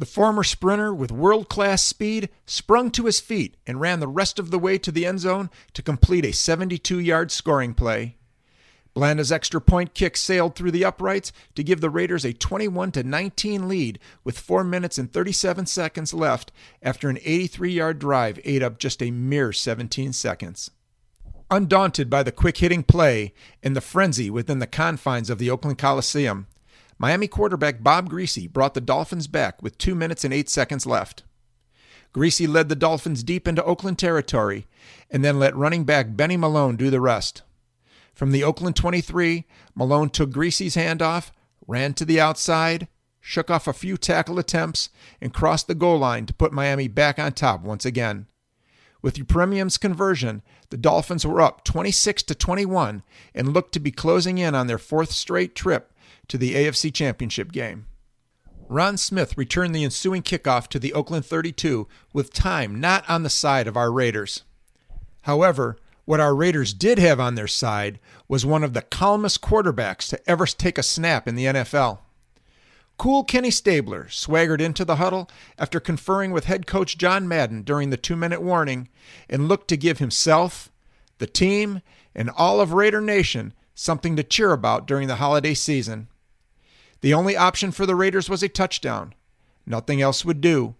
The 0.00 0.04
former 0.04 0.42
sprinter 0.42 0.92
with 0.92 1.12
world 1.12 1.48
class 1.48 1.84
speed 1.84 2.28
sprung 2.44 2.90
to 2.90 3.06
his 3.06 3.20
feet 3.20 3.56
and 3.68 3.80
ran 3.80 4.00
the 4.00 4.08
rest 4.08 4.40
of 4.40 4.50
the 4.50 4.58
way 4.58 4.78
to 4.78 4.90
the 4.90 5.06
end 5.06 5.20
zone 5.20 5.48
to 5.74 5.82
complete 5.82 6.24
a 6.24 6.32
72 6.32 6.98
yard 6.98 7.30
scoring 7.30 7.72
play. 7.72 8.15
Blanda's 8.96 9.30
extra 9.30 9.60
point 9.60 9.92
kick 9.92 10.16
sailed 10.16 10.54
through 10.54 10.70
the 10.70 10.86
uprights 10.86 11.30
to 11.54 11.62
give 11.62 11.82
the 11.82 11.90
Raiders 11.90 12.24
a 12.24 12.32
21 12.32 12.92
19 13.04 13.68
lead 13.68 13.98
with 14.24 14.38
4 14.38 14.64
minutes 14.64 14.96
and 14.96 15.12
37 15.12 15.66
seconds 15.66 16.14
left 16.14 16.50
after 16.82 17.10
an 17.10 17.18
83 17.22 17.72
yard 17.72 17.98
drive 17.98 18.40
ate 18.42 18.62
up 18.62 18.78
just 18.78 19.02
a 19.02 19.10
mere 19.10 19.52
17 19.52 20.14
seconds. 20.14 20.70
Undaunted 21.50 22.08
by 22.08 22.22
the 22.22 22.32
quick 22.32 22.56
hitting 22.56 22.82
play 22.82 23.34
and 23.62 23.76
the 23.76 23.82
frenzy 23.82 24.30
within 24.30 24.60
the 24.60 24.66
confines 24.66 25.28
of 25.28 25.36
the 25.36 25.50
Oakland 25.50 25.76
Coliseum, 25.76 26.46
Miami 26.96 27.28
quarterback 27.28 27.82
Bob 27.82 28.08
Griese 28.08 28.50
brought 28.50 28.72
the 28.72 28.80
Dolphins 28.80 29.26
back 29.26 29.62
with 29.62 29.76
2 29.76 29.94
minutes 29.94 30.24
and 30.24 30.32
8 30.32 30.48
seconds 30.48 30.86
left. 30.86 31.22
Griese 32.14 32.48
led 32.48 32.70
the 32.70 32.74
Dolphins 32.74 33.22
deep 33.22 33.46
into 33.46 33.62
Oakland 33.62 33.98
territory 33.98 34.66
and 35.10 35.22
then 35.22 35.38
let 35.38 35.54
running 35.54 35.84
back 35.84 36.16
Benny 36.16 36.38
Malone 36.38 36.76
do 36.76 36.88
the 36.88 37.02
rest. 37.02 37.42
From 38.16 38.32
the 38.32 38.42
Oakland 38.42 38.76
23, 38.76 39.44
Malone 39.74 40.08
took 40.08 40.30
Griese's 40.30 40.74
handoff, 40.74 41.32
ran 41.66 41.92
to 41.92 42.04
the 42.06 42.18
outside, 42.18 42.88
shook 43.20 43.50
off 43.50 43.68
a 43.68 43.74
few 43.74 43.98
tackle 43.98 44.38
attempts, 44.38 44.88
and 45.20 45.34
crossed 45.34 45.68
the 45.68 45.74
goal 45.74 45.98
line 45.98 46.24
to 46.24 46.32
put 46.32 46.50
Miami 46.50 46.88
back 46.88 47.18
on 47.18 47.32
top 47.32 47.60
once 47.60 47.84
again. 47.84 48.26
With 49.02 49.16
Yepremian's 49.16 49.76
conversion, 49.76 50.40
the 50.70 50.78
Dolphins 50.78 51.26
were 51.26 51.42
up 51.42 51.62
26 51.64 52.22
to 52.22 52.34
21 52.34 53.02
and 53.34 53.52
looked 53.52 53.72
to 53.72 53.80
be 53.80 53.90
closing 53.90 54.38
in 54.38 54.54
on 54.54 54.66
their 54.66 54.78
fourth 54.78 55.10
straight 55.10 55.54
trip 55.54 55.92
to 56.28 56.38
the 56.38 56.54
AFC 56.54 56.94
Championship 56.94 57.52
game. 57.52 57.84
Ron 58.66 58.96
Smith 58.96 59.36
returned 59.36 59.74
the 59.74 59.84
ensuing 59.84 60.22
kickoff 60.22 60.68
to 60.68 60.78
the 60.78 60.94
Oakland 60.94 61.26
32 61.26 61.86
with 62.14 62.32
time 62.32 62.80
not 62.80 63.08
on 63.10 63.24
the 63.24 63.30
side 63.30 63.66
of 63.66 63.76
our 63.76 63.92
Raiders. 63.92 64.42
However, 65.20 65.76
what 66.06 66.20
our 66.20 66.34
Raiders 66.34 66.72
did 66.72 66.98
have 66.98 67.20
on 67.20 67.34
their 67.34 67.48
side 67.48 68.00
was 68.28 68.46
one 68.46 68.64
of 68.64 68.72
the 68.72 68.80
calmest 68.80 69.42
quarterbacks 69.42 70.08
to 70.08 70.30
ever 70.30 70.46
take 70.46 70.78
a 70.78 70.82
snap 70.82 71.28
in 71.28 71.34
the 71.34 71.44
NFL. 71.44 71.98
Cool 72.96 73.24
Kenny 73.24 73.50
Stabler 73.50 74.08
swaggered 74.08 74.60
into 74.60 74.84
the 74.84 74.96
huddle 74.96 75.28
after 75.58 75.80
conferring 75.80 76.30
with 76.30 76.46
head 76.46 76.66
coach 76.66 76.96
John 76.96 77.28
Madden 77.28 77.62
during 77.62 77.90
the 77.90 77.98
two 77.98 78.16
minute 78.16 78.40
warning 78.40 78.88
and 79.28 79.48
looked 79.48 79.68
to 79.68 79.76
give 79.76 79.98
himself, 79.98 80.70
the 81.18 81.26
team, 81.26 81.82
and 82.14 82.30
all 82.30 82.60
of 82.60 82.72
Raider 82.72 83.02
Nation 83.02 83.52
something 83.74 84.16
to 84.16 84.22
cheer 84.22 84.52
about 84.52 84.86
during 84.86 85.08
the 85.08 85.16
holiday 85.16 85.52
season. 85.52 86.08
The 87.02 87.12
only 87.12 87.36
option 87.36 87.72
for 87.72 87.84
the 87.84 87.94
Raiders 87.94 88.30
was 88.30 88.42
a 88.42 88.48
touchdown. 88.48 89.12
Nothing 89.66 90.00
else 90.00 90.24
would 90.24 90.40
do. 90.40 90.76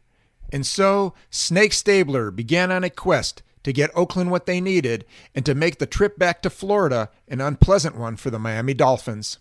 And 0.51 0.65
so, 0.65 1.13
Snake 1.29 1.73
Stabler 1.73 2.31
began 2.31 2.73
on 2.73 2.85
a 2.85 2.91
quest 2.91 3.43
to 3.67 3.73
get 3.73 3.91
Oakland 3.97 4.31
what 4.31 4.47
they 4.47 4.61
needed 4.61 5.05
and 5.35 5.45
to 5.45 5.53
make 5.53 5.81
the 5.81 5.87
trip 5.87 6.17
back 6.17 6.41
to 6.41 6.49
Florida 6.49 7.11
an 7.27 7.41
unpleasant 7.41 7.97
one 7.97 8.15
for 8.15 8.31
the 8.31 8.39
Miami 8.39 8.75
Dolphins. 8.75 9.41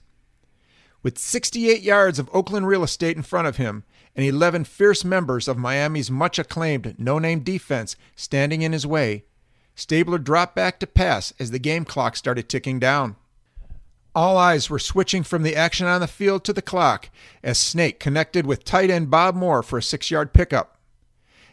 With 1.04 1.20
68 1.20 1.84
yards 1.84 2.18
of 2.18 2.32
Oakland 2.34 2.66
real 2.66 2.84
estate 2.84 3.16
in 3.16 3.22
front 3.22 3.48
of 3.48 3.58
him 3.58 3.84
and 4.16 4.26
11 4.26 4.64
fierce 4.64 5.06
members 5.06 5.48
of 5.48 5.60
Miami's 5.60 6.10
much 6.10 6.40
acclaimed 6.40 6.96
no 6.98 7.20
name 7.20 7.42
defense 7.42 7.96
standing 8.16 8.64
in 8.64 8.72
his 8.72 8.88
way, 8.88 9.26
Stabler 9.76 10.18
dropped 10.18 10.56
back 10.56 10.80
to 10.80 10.88
pass 10.88 11.32
as 11.38 11.52
the 11.52 11.60
game 11.60 11.86
clock 11.86 12.16
started 12.16 12.50
ticking 12.50 12.80
down. 12.80 13.18
All 14.16 14.40
eyes 14.40 14.72
were 14.72 14.80
switching 14.80 15.22
from 15.22 15.44
the 15.44 15.56
action 15.56 15.86
on 15.86 16.02
the 16.02 16.08
field 16.08 16.44
to 16.46 16.54
the 16.54 16.64
clock 16.64 17.12
as 17.44 17.60
Snake 17.60 18.00
connected 18.00 18.48
with 18.48 18.66
tight 18.66 18.90
end 18.90 19.12
Bob 19.12 19.36
Moore 19.36 19.62
for 19.62 19.78
a 19.78 19.84
six 19.84 20.10
yard 20.10 20.34
pickup. 20.34 20.75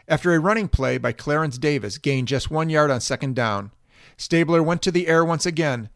After 0.08 0.34
a 0.34 0.40
running 0.40 0.68
play 0.68 0.98
by 0.98 1.12
Clarence 1.12 1.58
Davis 1.58 1.98
gained 1.98 2.28
just 2.28 2.50
one 2.50 2.70
yard 2.70 2.90
on 2.90 3.00
second 3.00 3.36
down, 3.36 3.70
Stabler 4.16 4.62
went 4.62 4.82
to 4.82 4.90
the 4.90 5.06
air 5.06 5.24
once 5.24 5.46
again. 5.46 5.88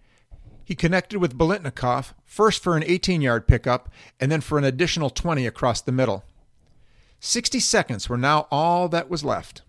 He 0.64 0.74
connected 0.74 1.18
with 1.18 1.38
Biletnikoff, 1.38 2.12
first 2.24 2.62
for 2.62 2.76
an 2.76 2.84
18 2.84 3.20
yard 3.20 3.46
pickup 3.46 3.88
and 4.18 4.30
then 4.30 4.40
for 4.40 4.58
an 4.58 4.64
additional 4.64 5.10
20 5.10 5.46
across 5.46 5.80
the 5.80 5.92
middle. 5.92 6.24
60 7.20 7.60
seconds 7.60 8.08
were 8.08 8.18
now 8.18 8.46
all 8.50 8.88
that 8.88 9.08
was 9.08 9.24
left. 9.24 9.62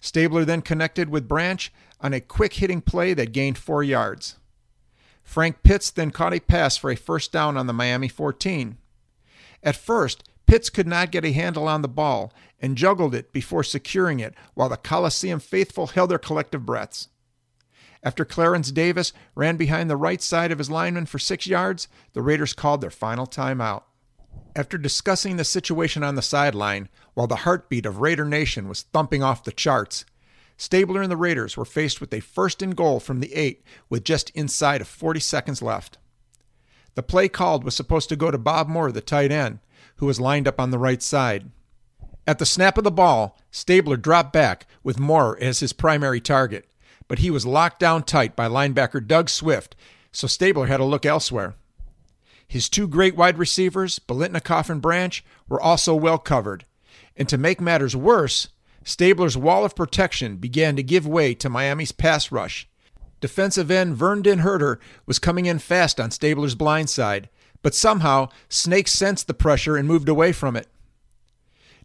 Stabler 0.00 0.44
then 0.44 0.60
connected 0.60 1.08
with 1.08 1.28
Branch 1.28 1.72
on 2.00 2.12
a 2.12 2.20
quick 2.20 2.54
hitting 2.54 2.82
play 2.82 3.14
that 3.14 3.32
gained 3.32 3.56
four 3.56 3.82
yards. 3.82 4.36
Frank 5.22 5.62
Pitts 5.62 5.90
then 5.90 6.10
caught 6.10 6.34
a 6.34 6.40
pass 6.40 6.76
for 6.76 6.90
a 6.90 6.96
first 6.96 7.32
down 7.32 7.56
on 7.56 7.66
the 7.66 7.72
Miami 7.72 8.08
14. 8.08 8.76
At 9.62 9.76
first, 9.76 10.22
Pitts 10.46 10.70
could 10.70 10.86
not 10.86 11.10
get 11.10 11.24
a 11.24 11.32
handle 11.32 11.68
on 11.68 11.82
the 11.82 11.88
ball 11.88 12.32
and 12.60 12.76
juggled 12.76 13.14
it 13.14 13.32
before 13.32 13.64
securing 13.64 14.20
it 14.20 14.34
while 14.54 14.68
the 14.68 14.76
Coliseum 14.76 15.40
faithful 15.40 15.88
held 15.88 16.10
their 16.10 16.18
collective 16.18 16.66
breaths. 16.66 17.08
After 18.02 18.24
Clarence 18.24 18.70
Davis 18.70 19.12
ran 19.34 19.56
behind 19.56 19.88
the 19.88 19.96
right 19.96 20.20
side 20.20 20.52
of 20.52 20.58
his 20.58 20.70
lineman 20.70 21.06
for 21.06 21.18
six 21.18 21.46
yards, 21.46 21.88
the 22.12 22.20
Raiders 22.20 22.52
called 22.52 22.82
their 22.82 22.90
final 22.90 23.26
timeout. 23.26 23.84
After 24.54 24.76
discussing 24.76 25.36
the 25.36 25.44
situation 25.44 26.04
on 26.04 26.14
the 26.14 26.22
sideline, 26.22 26.88
while 27.14 27.26
the 27.26 27.36
heartbeat 27.36 27.86
of 27.86 28.00
Raider 28.00 28.26
Nation 28.26 28.68
was 28.68 28.82
thumping 28.82 29.22
off 29.22 29.42
the 29.42 29.52
charts, 29.52 30.04
Stabler 30.56 31.02
and 31.02 31.10
the 31.10 31.16
Raiders 31.16 31.56
were 31.56 31.64
faced 31.64 32.00
with 32.00 32.12
a 32.14 32.20
first 32.20 32.62
and 32.62 32.76
goal 32.76 33.00
from 33.00 33.20
the 33.20 33.34
eight 33.34 33.64
with 33.88 34.04
just 34.04 34.30
inside 34.30 34.80
of 34.80 34.86
40 34.86 35.18
seconds 35.18 35.62
left. 35.62 35.98
The 36.94 37.02
play 37.02 37.28
called 37.28 37.64
was 37.64 37.74
supposed 37.74 38.08
to 38.10 38.16
go 38.16 38.30
to 38.30 38.38
Bob 38.38 38.68
Moore, 38.68 38.92
the 38.92 39.00
tight 39.00 39.32
end, 39.32 39.58
who 39.96 40.06
was 40.06 40.20
lined 40.20 40.48
up 40.48 40.60
on 40.60 40.70
the 40.70 40.78
right 40.78 41.02
side. 41.02 41.50
At 42.26 42.38
the 42.38 42.46
snap 42.46 42.78
of 42.78 42.84
the 42.84 42.90
ball, 42.90 43.38
Stabler 43.50 43.96
dropped 43.96 44.32
back 44.32 44.66
with 44.82 44.98
Moore 44.98 45.38
as 45.40 45.60
his 45.60 45.72
primary 45.72 46.20
target, 46.20 46.66
but 47.06 47.18
he 47.18 47.30
was 47.30 47.44
locked 47.44 47.80
down 47.80 48.02
tight 48.02 48.34
by 48.34 48.48
linebacker 48.48 49.06
Doug 49.06 49.28
Swift, 49.28 49.76
so 50.10 50.26
Stabler 50.26 50.66
had 50.66 50.78
to 50.78 50.84
look 50.84 51.04
elsewhere. 51.04 51.54
His 52.46 52.68
two 52.68 52.86
great 52.86 53.16
wide 53.16 53.38
receivers, 53.38 53.98
Biletnikoff 53.98 54.70
and 54.70 54.80
Branch, 54.80 55.24
were 55.48 55.60
also 55.60 55.94
well 55.94 56.18
covered. 56.18 56.64
And 57.16 57.28
to 57.28 57.38
make 57.38 57.60
matters 57.60 57.96
worse, 57.96 58.48
Stabler's 58.84 59.36
wall 59.36 59.64
of 59.64 59.74
protection 59.74 60.36
began 60.36 60.76
to 60.76 60.82
give 60.82 61.06
way 61.06 61.34
to 61.34 61.48
Miami's 61.48 61.92
pass 61.92 62.30
rush. 62.30 62.68
Defensive 63.20 63.70
end 63.70 63.96
Vern 63.96 64.22
Den 64.22 64.40
Herder 64.40 64.78
was 65.06 65.18
coming 65.18 65.46
in 65.46 65.58
fast 65.58 65.98
on 65.98 66.10
Stabler's 66.10 66.54
blind 66.54 66.90
side, 66.90 67.28
but 67.64 67.74
somehow 67.74 68.28
Snake 68.50 68.86
sensed 68.86 69.26
the 69.26 69.32
pressure 69.32 69.74
and 69.74 69.88
moved 69.88 70.06
away 70.06 70.32
from 70.32 70.54
it. 70.54 70.68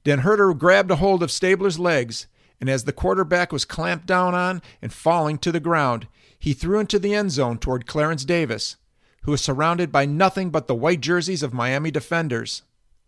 Den 0.03 0.19
Herder 0.19 0.53
grabbed 0.53 0.91
a 0.91 0.97
hold 0.97 1.23
of 1.23 1.31
Stabler's 1.31 1.79
legs, 1.79 2.27
and 2.59 2.69
as 2.69 2.83
the 2.83 2.91
quarterback 2.91 3.53
was 3.53 3.63
clamped 3.63 4.05
down 4.05 4.35
on 4.35 4.61
and 4.81 4.91
falling 4.91 5.37
to 5.37 5.53
the 5.53 5.61
ground, 5.61 6.09
he 6.37 6.51
threw 6.51 6.81
into 6.81 6.99
the 6.99 7.15
end 7.15 7.31
zone 7.31 7.57
toward 7.57 7.87
Clarence 7.87 8.25
Davis, 8.25 8.75
who 9.21 9.31
was 9.31 9.39
surrounded 9.39 9.89
by 9.89 10.05
nothing 10.05 10.49
but 10.49 10.67
the 10.67 10.75
white 10.75 10.99
jerseys 10.99 11.43
of 11.43 11.53
Miami 11.53 11.91
defenders. 11.91 12.63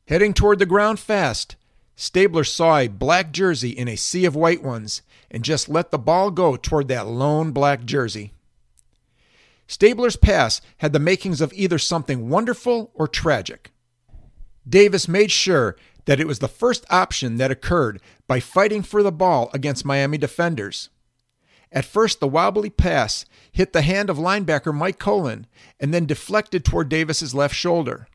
Heading 0.07 0.33
toward 0.33 0.57
the 0.57 0.65
ground 0.65 0.97
fast, 0.97 1.57
Stabler 1.97 2.45
saw 2.45 2.77
a 2.77 2.87
black 2.87 3.33
jersey 3.33 3.71
in 3.71 3.89
a 3.89 3.97
sea 3.97 4.23
of 4.23 4.33
white 4.33 4.63
ones 4.63 5.01
and 5.29 5.43
just 5.43 5.67
let 5.67 5.91
the 5.91 5.99
ball 5.99 6.31
go 6.31 6.55
toward 6.55 6.87
that 6.87 7.05
lone 7.05 7.51
black 7.51 7.83
jersey. 7.83 8.31
Stabler's 9.71 10.17
pass 10.17 10.59
had 10.79 10.91
the 10.91 10.99
makings 10.99 11.39
of 11.39 11.53
either 11.53 11.79
something 11.79 12.27
wonderful 12.27 12.91
or 12.93 13.07
tragic. 13.07 13.71
Davis 14.67 15.07
made 15.07 15.31
sure 15.31 15.77
that 16.03 16.19
it 16.19 16.27
was 16.27 16.39
the 16.39 16.49
first 16.49 16.85
option 16.89 17.37
that 17.37 17.51
occurred 17.51 18.01
by 18.27 18.41
fighting 18.41 18.83
for 18.83 19.01
the 19.01 19.13
ball 19.13 19.49
against 19.53 19.85
Miami 19.85 20.17
defenders. 20.17 20.89
At 21.71 21.85
first, 21.85 22.19
the 22.19 22.27
wobbly 22.27 22.69
pass 22.69 23.23
hit 23.53 23.71
the 23.71 23.81
hand 23.81 24.09
of 24.09 24.17
linebacker 24.17 24.75
Mike 24.75 24.99
Kolen 24.99 25.47
and 25.79 25.93
then 25.93 26.05
deflected 26.05 26.65
toward 26.65 26.89
Davis's 26.89 27.33
left 27.33 27.55
shoulder. 27.55 28.09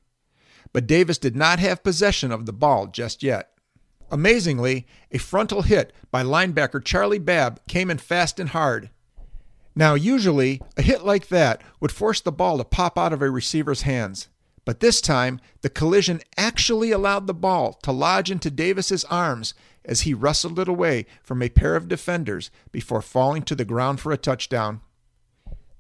but 0.77 0.87
Davis 0.87 1.17
did 1.17 1.35
not 1.35 1.59
have 1.59 1.83
possession 1.83 2.31
of 2.31 2.45
the 2.45 2.53
ball 2.53 2.87
just 2.87 3.23
yet. 3.23 3.53
Amazingly, 4.11 4.87
a 5.11 5.17
frontal 5.17 5.63
hit 5.63 5.91
by 6.11 6.23
linebacker 6.23 6.85
Charlie 6.85 7.19
Babb 7.19 7.61
came 7.67 7.91
in 7.91 7.97
fast 7.97 8.39
and 8.39 8.51
hard. 8.51 8.91
Now, 9.79 9.93
usually, 9.93 10.63
a 10.79 10.83
hit 10.83 11.05
like 11.05 11.29
that 11.29 11.61
would 11.81 11.93
force 11.93 12.23
the 12.23 12.33
ball 12.33 12.57
to 12.57 12.65
pop 12.65 12.99
out 12.99 13.13
of 13.13 13.21
a 13.21 13.31
receiver's 13.31 13.83
hands. 13.83 14.29
But 14.65 14.81
this 14.81 15.03
time, 15.03 15.39
the 15.61 15.69
collision 15.69 16.23
actually 16.39 16.91
allowed 16.91 17.27
the 17.27 17.35
ball 17.35 17.75
to 17.83 17.93
lodge 17.93 18.31
into 18.31 18.51
Davis's 18.51 19.05
arms 19.05 19.53
as 19.85 20.01
he 20.01 20.15
wrestled 20.15 20.59
it 20.59 20.67
away 20.67 21.05
from 21.23 21.43
a 21.43 21.51
pair 21.51 21.77
of 21.77 21.89
defenders 21.89 22.51
before 22.73 23.03
falling 23.03 23.43
to 23.43 23.55
the 23.55 23.67
ground 23.67 24.01
for 24.01 24.13
a 24.13 24.17
touchdown. 24.17 24.81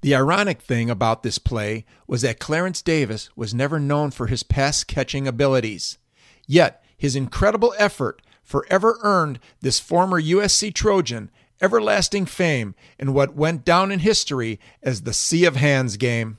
The 0.03 0.15
ironic 0.15 0.61
thing 0.61 0.91
about 0.91 1.23
this 1.23 1.39
play 1.39 1.87
was 2.07 2.23
that 2.23 2.39
Clarence 2.39 2.83
Davis 2.83 3.31
was 3.35 3.55
never 3.55 3.81
known 3.81 4.11
for 4.11 4.27
his 4.27 4.43
pass 4.43 4.85
catching 4.85 5.27
abilities. 5.27 5.99
Yet, 6.47 6.85
his 6.97 7.17
incredible 7.17 7.75
effort 7.79 8.23
forever 8.45 8.99
earned 9.03 9.41
this 9.63 9.81
former 9.81 10.23
USC 10.23 10.73
Trojan 10.73 11.31
everlasting 11.61 12.27
fame 12.27 12.75
in 12.99 13.13
what 13.13 13.35
went 13.35 13.65
down 13.65 13.91
in 13.91 14.01
history 14.01 14.61
as 14.83 15.03
the 15.03 15.13
Sea 15.13 15.45
of 15.45 15.57
Hands 15.57 15.97
game. 15.97 16.39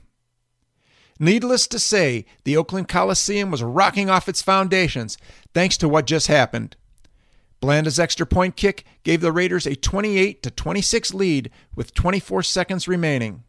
Needless 1.18 1.66
to 1.68 1.78
say, 1.78 2.24
the 2.44 2.56
Oakland 2.56 2.88
Coliseum 2.88 3.50
was 3.50 3.62
rocking 3.62 4.08
off 4.08 4.28
its 4.28 4.42
foundations 4.42 5.18
thanks 5.52 5.76
to 5.78 5.88
what 5.88 6.06
just 6.06 6.28
happened. 6.28 6.76
Blanda's 7.60 7.98
extra 7.98 8.24
point 8.24 8.54
kick 8.54 8.84
gave 9.02 9.20
the 9.20 9.32
Raiders 9.32 9.66
a 9.66 9.74
28 9.74 10.42
to 10.44 10.50
26 10.50 11.12
lead 11.14 11.50
with 11.74 11.94
24 11.94 12.44
seconds 12.44 12.86
remaining. 12.86 13.42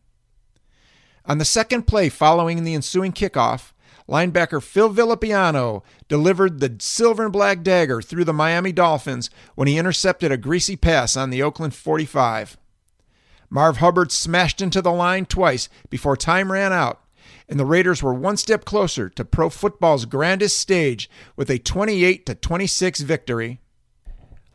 On 1.25 1.37
the 1.37 1.45
second 1.45 1.83
play 1.83 2.09
following 2.09 2.63
the 2.63 2.73
ensuing 2.73 3.11
kickoff, 3.11 3.71
linebacker 4.09 4.61
Phil 4.61 4.89
Villapiano 4.89 5.83
delivered 6.07 6.59
the 6.59 6.75
silver 6.79 7.23
and 7.23 7.31
black 7.31 7.61
dagger 7.61 8.01
through 8.01 8.25
the 8.25 8.33
Miami 8.33 8.71
Dolphins 8.71 9.29
when 9.55 9.67
he 9.67 9.77
intercepted 9.77 10.31
a 10.31 10.37
Griese 10.37 10.79
pass 10.79 11.15
on 11.15 11.29
the 11.29 11.43
Oakland 11.43 11.75
45. 11.75 12.57
Marv 13.49 13.77
Hubbard 13.77 14.11
smashed 14.11 14.61
into 14.61 14.81
the 14.81 14.91
line 14.91 15.25
twice 15.25 15.69
before 15.89 16.17
time 16.17 16.51
ran 16.51 16.73
out, 16.73 17.01
and 17.47 17.59
the 17.59 17.65
Raiders 17.65 18.03
were 18.03 18.13
one 18.13 18.37
step 18.37 18.65
closer 18.65 19.09
to 19.09 19.25
pro 19.25 19.49
football's 19.49 20.05
grandest 20.05 20.57
stage 20.57 21.09
with 21.35 21.49
a 21.49 21.59
28 21.59 22.41
26 22.41 23.01
victory. 23.01 23.59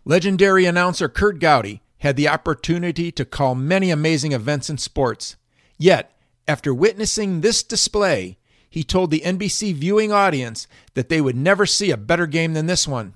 Legendary 0.05 0.67
announcer 0.67 1.09
Curt 1.09 1.39
Gowdy 1.39 1.81
had 1.99 2.17
the 2.17 2.29
opportunity 2.29 3.11
to 3.11 3.25
call 3.25 3.55
many 3.55 3.91
amazing 3.91 4.33
events 4.33 4.69
in 4.69 4.79
sports. 4.79 5.37
Yet, 5.79 6.13
after 6.47 6.75
witnessing 6.75 7.41
this 7.41 7.63
display, 7.63 8.37
he 8.75 8.83
told 8.83 9.13
the 9.13 9.21
NBC 9.21 9.73
viewing 9.73 10.11
audience 10.11 10.67
that 10.95 11.09
they 11.09 11.21
would 11.21 11.37
never 11.37 11.65
see 11.65 11.93
a 11.93 11.97
better 11.97 12.27
game 12.27 12.55
than 12.55 12.67
this 12.67 12.89
one. 12.89 13.15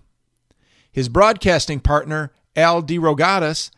His 0.92 1.08
broadcasting 1.08 1.80
partner, 1.80 2.30
Al 2.54 2.80
DeRogatis, 2.80 3.72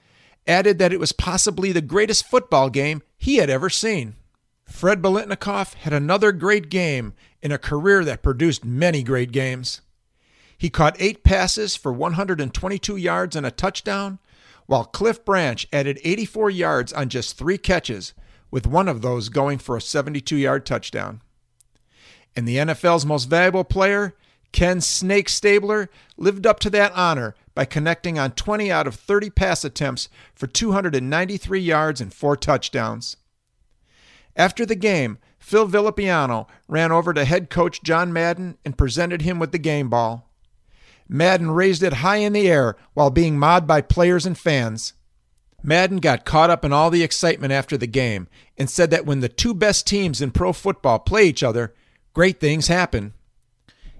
added 0.47 0.79
that 0.79 0.93
it 0.93 1.01
was 1.01 1.13
possibly 1.13 1.73
the 1.73 1.81
greatest 1.81 2.27
football 2.27 2.69
game 2.69 3.01
he 3.17 3.37
had 3.37 3.49
ever 3.49 3.71
seen. 3.71 4.17
Fred 4.67 5.01
Biletnikoff 5.01 5.73
had 5.73 5.95
another 5.95 6.33
great 6.33 6.69
game 6.69 7.15
in 7.41 7.51
a 7.51 7.57
career 7.57 8.05
that 8.05 8.23
produced 8.23 8.63
many 8.63 9.03
great 9.03 9.33
games. 9.33 9.81
He 10.59 10.69
caught 10.69 11.01
eight 11.01 11.25
passes 11.25 11.77
for 11.77 11.95
122 11.95 12.97
yards 12.97 13.35
and 13.35 13.47
a 13.47 13.51
touchdown, 13.51 14.19
while 14.67 14.85
Cliff 14.85 15.25
Branch 15.25 15.67
added 15.73 15.99
84 16.05 16.51
yards 16.51 16.93
on 16.93 17.09
just 17.09 17.39
three 17.39 17.57
catches, 17.57 18.13
with 18.51 18.67
one 18.67 18.87
of 18.87 19.01
those 19.01 19.31
going 19.31 19.57
for 19.57 19.79
a 19.79 19.81
72 19.81 20.37
yard 20.37 20.67
touchdown. 20.67 21.23
And 22.37 22.47
the 22.47 22.57
NFL's 22.57 23.05
most 23.05 23.25
valuable 23.25 23.65
player, 23.65 24.15
Ken 24.53 24.81
Snake 24.81 25.29
Stabler, 25.29 25.91
lived 26.17 26.47
up 26.47 26.61
to 26.61 26.71
that 26.71 26.93
honor 26.93 27.35
by 27.55 27.65
connecting 27.65 28.19
on 28.19 28.33
20 28.33 28.71
out 28.71 28.87
of 28.87 28.95
30 28.95 29.31
pass 29.31 29.65
attempts 29.65 30.09
for 30.35 30.47
293 30.47 31.61
yards 31.61 32.01
and 32.01 32.15
four 32.15 32.37
touchdowns. 32.37 33.17
After 34.37 34.65
the 34.65 34.77
game, 34.77 35.19
Phil 35.39 35.67
Villapiano 35.67 36.47
ran 36.69 36.93
over 36.93 37.13
to 37.13 37.25
head 37.25 37.51
coach 37.51 37.83
John 37.83 38.13
Madden 38.13 38.57
and 38.65 38.79
presented 38.79 39.23
him 39.23 39.39
with 39.39 39.53
the 39.53 39.59
game 39.59 39.89
ball. 39.89 40.31
Madden 41.09 41.51
raised 41.51 41.83
it 41.83 41.95
high 41.95 42.19
in 42.19 42.33
the 42.33 42.49
air 42.49 42.77
while 42.95 43.11
being 43.11 43.39
mobbed 43.39 43.67
by 43.67 43.81
players 43.81 44.27
and 44.27 44.39
fans. 44.39 44.93
Madden 45.63 45.99
got 45.99 46.25
caught 46.25 46.51
up 46.51 46.65
in 46.65 46.73
all 46.73 46.89
the 46.89 47.03
excitement 47.03 47.53
after 47.53 47.77
the 47.77 47.87
game 47.87 48.29
and 48.57 48.71
said 48.71 48.91
that 48.91 49.05
when 49.05 49.21
the 49.21 49.29
two 49.29 49.53
best 49.53 49.87
teams 49.87 50.23
in 50.23 50.31
pro 50.31 50.53
football 50.53 50.99
play 50.99 51.25
each 51.25 51.43
other, 51.43 51.75
great 52.13 52.41
things 52.41 52.69
happen. 52.69 53.15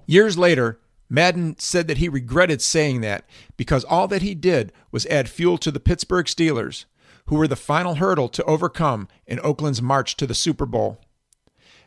Years 0.05 0.37
later, 0.37 0.79
Madden 1.09 1.57
said 1.59 1.87
that 1.87 1.97
he 1.97 2.09
regretted 2.09 2.61
saying 2.61 3.01
that 3.01 3.25
because 3.57 3.83
all 3.83 4.07
that 4.07 4.21
he 4.21 4.33
did 4.33 4.71
was 4.91 5.05
add 5.07 5.29
fuel 5.29 5.57
to 5.57 5.71
the 5.71 5.79
Pittsburgh 5.79 6.25
Steelers, 6.25 6.85
who 7.27 7.35
were 7.35 7.47
the 7.47 7.55
final 7.55 7.95
hurdle 7.95 8.29
to 8.29 8.43
overcome 8.45 9.07
in 9.27 9.39
Oakland's 9.41 9.81
march 9.81 10.15
to 10.17 10.27
the 10.27 10.33
Super 10.33 10.65
Bowl. 10.65 10.99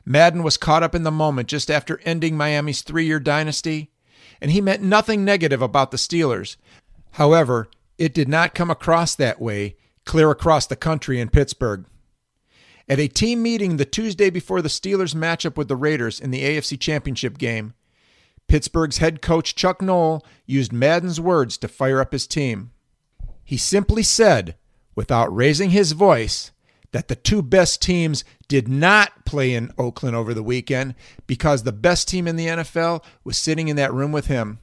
Madden 0.05 0.43
was 0.43 0.57
caught 0.57 0.83
up 0.83 0.95
in 0.95 1.03
the 1.03 1.11
moment 1.11 1.49
just 1.49 1.71
after 1.71 2.01
ending 2.05 2.37
Miami's 2.37 2.83
three 2.83 3.07
year 3.07 3.21
dynasty 3.21 3.91
and 4.41 4.51
he 4.51 4.61
meant 4.61 4.83
nothing 4.83 5.25
negative 5.25 5.63
about 5.63 5.91
the 5.91 5.97
Steelers. 5.97 6.57
However, 7.13 7.69
it 7.97 8.13
did 8.13 8.29
not 8.29 8.55
come 8.55 8.71
across 8.71 9.15
that 9.15 9.41
way 9.41 9.77
clear 10.05 10.31
across 10.31 10.67
the 10.67 10.77
country 10.77 11.19
in 11.19 11.31
Pittsburgh. 11.31 11.87
At 12.89 13.01
a 13.01 13.09
team 13.09 13.43
meeting 13.43 13.77
the 13.77 13.85
Tuesday 13.85 14.29
before 14.29 14.61
the 14.61 14.69
Steelers' 14.69 15.15
matchup 15.15 15.57
with 15.57 15.69
the 15.69 15.77
Raiders 15.77 16.21
in 16.21 16.31
the 16.31 16.43
AFC 16.43 16.79
Championship 16.79 17.39
game, 17.39 17.75
Pittsburgh's 18.47 18.99
head 18.99 19.23
coach 19.23 19.55
Chuck 19.55 19.81
Noll 19.81 20.25
used 20.45 20.73
Madden's 20.73 21.21
words 21.21 21.57
to 21.59 21.69
fire 21.69 22.01
up 22.01 22.13
his 22.13 22.27
team. 22.27 22.73
He 23.43 23.57
simply 23.57 24.03
said, 24.03 24.57
without 24.95 25.35
raising 25.35 25.71
his 25.71 25.93
voice, 25.93 26.53
that 26.93 27.09
the 27.09 27.17
two 27.17 27.43
best 27.43 27.83
teams 27.83 28.23
did 28.49 28.69
not 28.69 29.25
play 29.25 29.55
in 29.55 29.73
Oakland 29.79 30.15
over 30.15 30.33
the 30.35 30.43
weekend 30.43 30.95
because 31.27 31.63
the 31.63 31.73
best 31.73 32.07
team 32.07 32.29
in 32.29 32.37
the 32.37 32.47
NFL 32.47 33.03
was 33.25 33.37
sitting 33.37 33.69
in 33.69 33.77
that 33.77 33.93
room 33.93 34.13
with 34.13 34.27
him. 34.27 34.61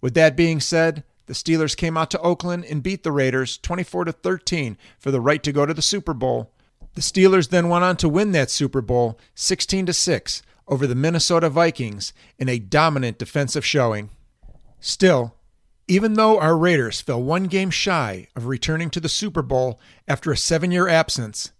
With 0.00 0.14
that 0.14 0.36
being 0.36 0.58
said, 0.58 1.04
the 1.26 1.34
Steelers 1.34 1.76
came 1.76 1.96
out 1.96 2.10
to 2.10 2.20
Oakland 2.20 2.64
and 2.64 2.82
beat 2.82 3.04
the 3.04 3.12
Raiders 3.12 3.58
24 3.58 4.06
to 4.06 4.12
13 4.12 4.76
for 4.98 5.10
the 5.10 5.20
right 5.20 5.42
to 5.42 5.52
go 5.52 5.66
to 5.66 5.74
the 5.74 5.82
Super 5.82 6.14
Bowl. 6.14 6.50
The 6.94 7.00
Steelers 7.00 7.50
then 7.50 7.68
went 7.68 7.84
on 7.84 7.96
to 7.98 8.08
win 8.08 8.32
that 8.32 8.50
Super 8.50 8.80
Bowl 8.80 9.18
16 9.34 9.86
to 9.86 9.92
6 9.92 10.42
over 10.66 10.86
the 10.86 10.94
Minnesota 10.94 11.48
Vikings 11.48 12.12
in 12.38 12.48
a 12.48 12.58
dominant 12.58 13.18
defensive 13.18 13.64
showing. 13.64 14.10
Still, 14.80 15.34
even 15.86 16.14
though 16.14 16.38
our 16.38 16.56
Raiders 16.56 17.00
fell 17.00 17.22
one 17.22 17.44
game 17.44 17.70
shy 17.70 18.28
of 18.36 18.46
returning 18.46 18.90
to 18.90 19.00
the 19.00 19.08
Super 19.08 19.42
Bowl 19.42 19.80
after 20.06 20.30
a 20.30 20.36
seven 20.36 20.70
year 20.70 20.88
absence, 20.88 21.50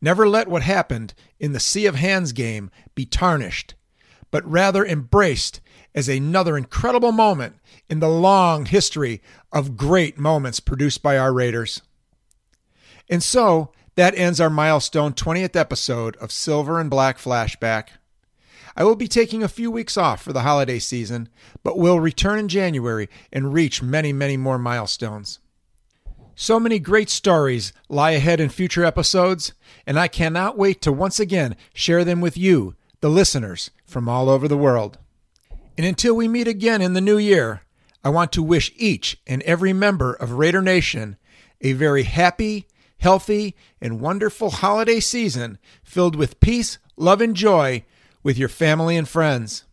never 0.00 0.28
let 0.28 0.48
what 0.48 0.62
happened 0.62 1.14
in 1.38 1.52
the 1.52 1.60
Sea 1.60 1.86
of 1.86 1.94
Hands 1.94 2.32
game 2.32 2.70
be 2.96 3.06
tarnished, 3.06 3.74
but 4.32 4.44
rather 4.44 4.84
embraced 4.84 5.60
as 5.94 6.08
another 6.08 6.56
incredible 6.56 7.12
moment 7.12 7.56
in 7.88 8.00
the 8.00 8.08
long 8.08 8.66
history 8.66 9.22
of 9.52 9.76
great 9.76 10.18
moments 10.18 10.58
produced 10.58 11.02
by 11.02 11.16
our 11.16 11.32
Raiders. 11.32 11.80
And 13.08 13.22
so, 13.22 13.70
that 13.96 14.16
ends 14.16 14.40
our 14.40 14.50
milestone 14.50 15.14
20th 15.14 15.56
episode 15.56 16.16
of 16.16 16.30
Silver 16.30 16.78
and 16.78 16.90
Black 16.90 17.18
Flashback. 17.18 17.88
I 18.76 18.84
will 18.84 18.94
be 18.94 19.08
taking 19.08 19.42
a 19.42 19.48
few 19.48 19.70
weeks 19.70 19.96
off 19.96 20.22
for 20.22 20.34
the 20.34 20.42
holiday 20.42 20.78
season, 20.78 21.30
but 21.62 21.78
will 21.78 21.98
return 21.98 22.38
in 22.38 22.48
January 22.48 23.08
and 23.32 23.54
reach 23.54 23.82
many, 23.82 24.12
many 24.12 24.36
more 24.36 24.58
milestones. 24.58 25.38
So 26.34 26.60
many 26.60 26.78
great 26.78 27.08
stories 27.08 27.72
lie 27.88 28.10
ahead 28.10 28.38
in 28.38 28.50
future 28.50 28.84
episodes, 28.84 29.54
and 29.86 29.98
I 29.98 30.08
cannot 30.08 30.58
wait 30.58 30.82
to 30.82 30.92
once 30.92 31.18
again 31.18 31.56
share 31.72 32.04
them 32.04 32.20
with 32.20 32.36
you, 32.36 32.74
the 33.00 33.08
listeners 33.08 33.70
from 33.86 34.10
all 34.10 34.28
over 34.28 34.46
the 34.46 34.58
world. 34.58 34.98
And 35.78 35.86
until 35.86 36.14
we 36.14 36.28
meet 36.28 36.46
again 36.46 36.82
in 36.82 36.92
the 36.92 37.00
new 37.00 37.16
year, 37.16 37.62
I 38.04 38.10
want 38.10 38.30
to 38.32 38.42
wish 38.42 38.72
each 38.76 39.18
and 39.26 39.42
every 39.44 39.72
member 39.72 40.12
of 40.12 40.32
Raider 40.32 40.60
Nation 40.60 41.16
a 41.62 41.72
very 41.72 42.02
happy, 42.02 42.66
healthy, 42.98 43.54
and 43.80 44.00
wonderful 44.00 44.50
holiday 44.50 45.00
season 45.00 45.58
filled 45.82 46.16
with 46.16 46.40
peace, 46.40 46.78
love, 46.96 47.20
and 47.20 47.36
joy 47.36 47.84
with 48.22 48.38
your 48.38 48.48
family 48.48 48.96
and 48.96 49.08
friends. 49.08 49.64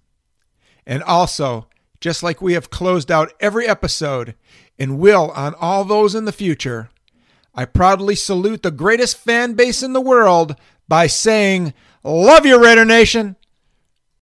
And 0.85 1.01
also, 1.03 1.67
just 1.99 2.21
like 2.21 2.41
we 2.41 2.53
have 2.53 2.69
closed 2.69 3.11
out 3.11 3.33
every 3.39 3.67
episode 3.67 4.35
and 4.77 4.99
will 4.99 5.31
on 5.31 5.55
all 5.55 5.85
those 5.85 6.15
in 6.15 6.25
the 6.25 6.31
future, 6.31 6.89
I 7.55 7.65
proudly 7.65 8.15
salute 8.15 8.63
the 8.63 8.71
greatest 8.71 9.17
fan 9.17 9.53
base 9.53 9.83
in 9.83 9.93
the 9.93 10.01
world 10.01 10.55
by 10.87 11.07
saying, 11.07 11.73
Love 12.03 12.45
you, 12.45 12.61
Raider 12.61 12.83
Nation! 12.85 13.37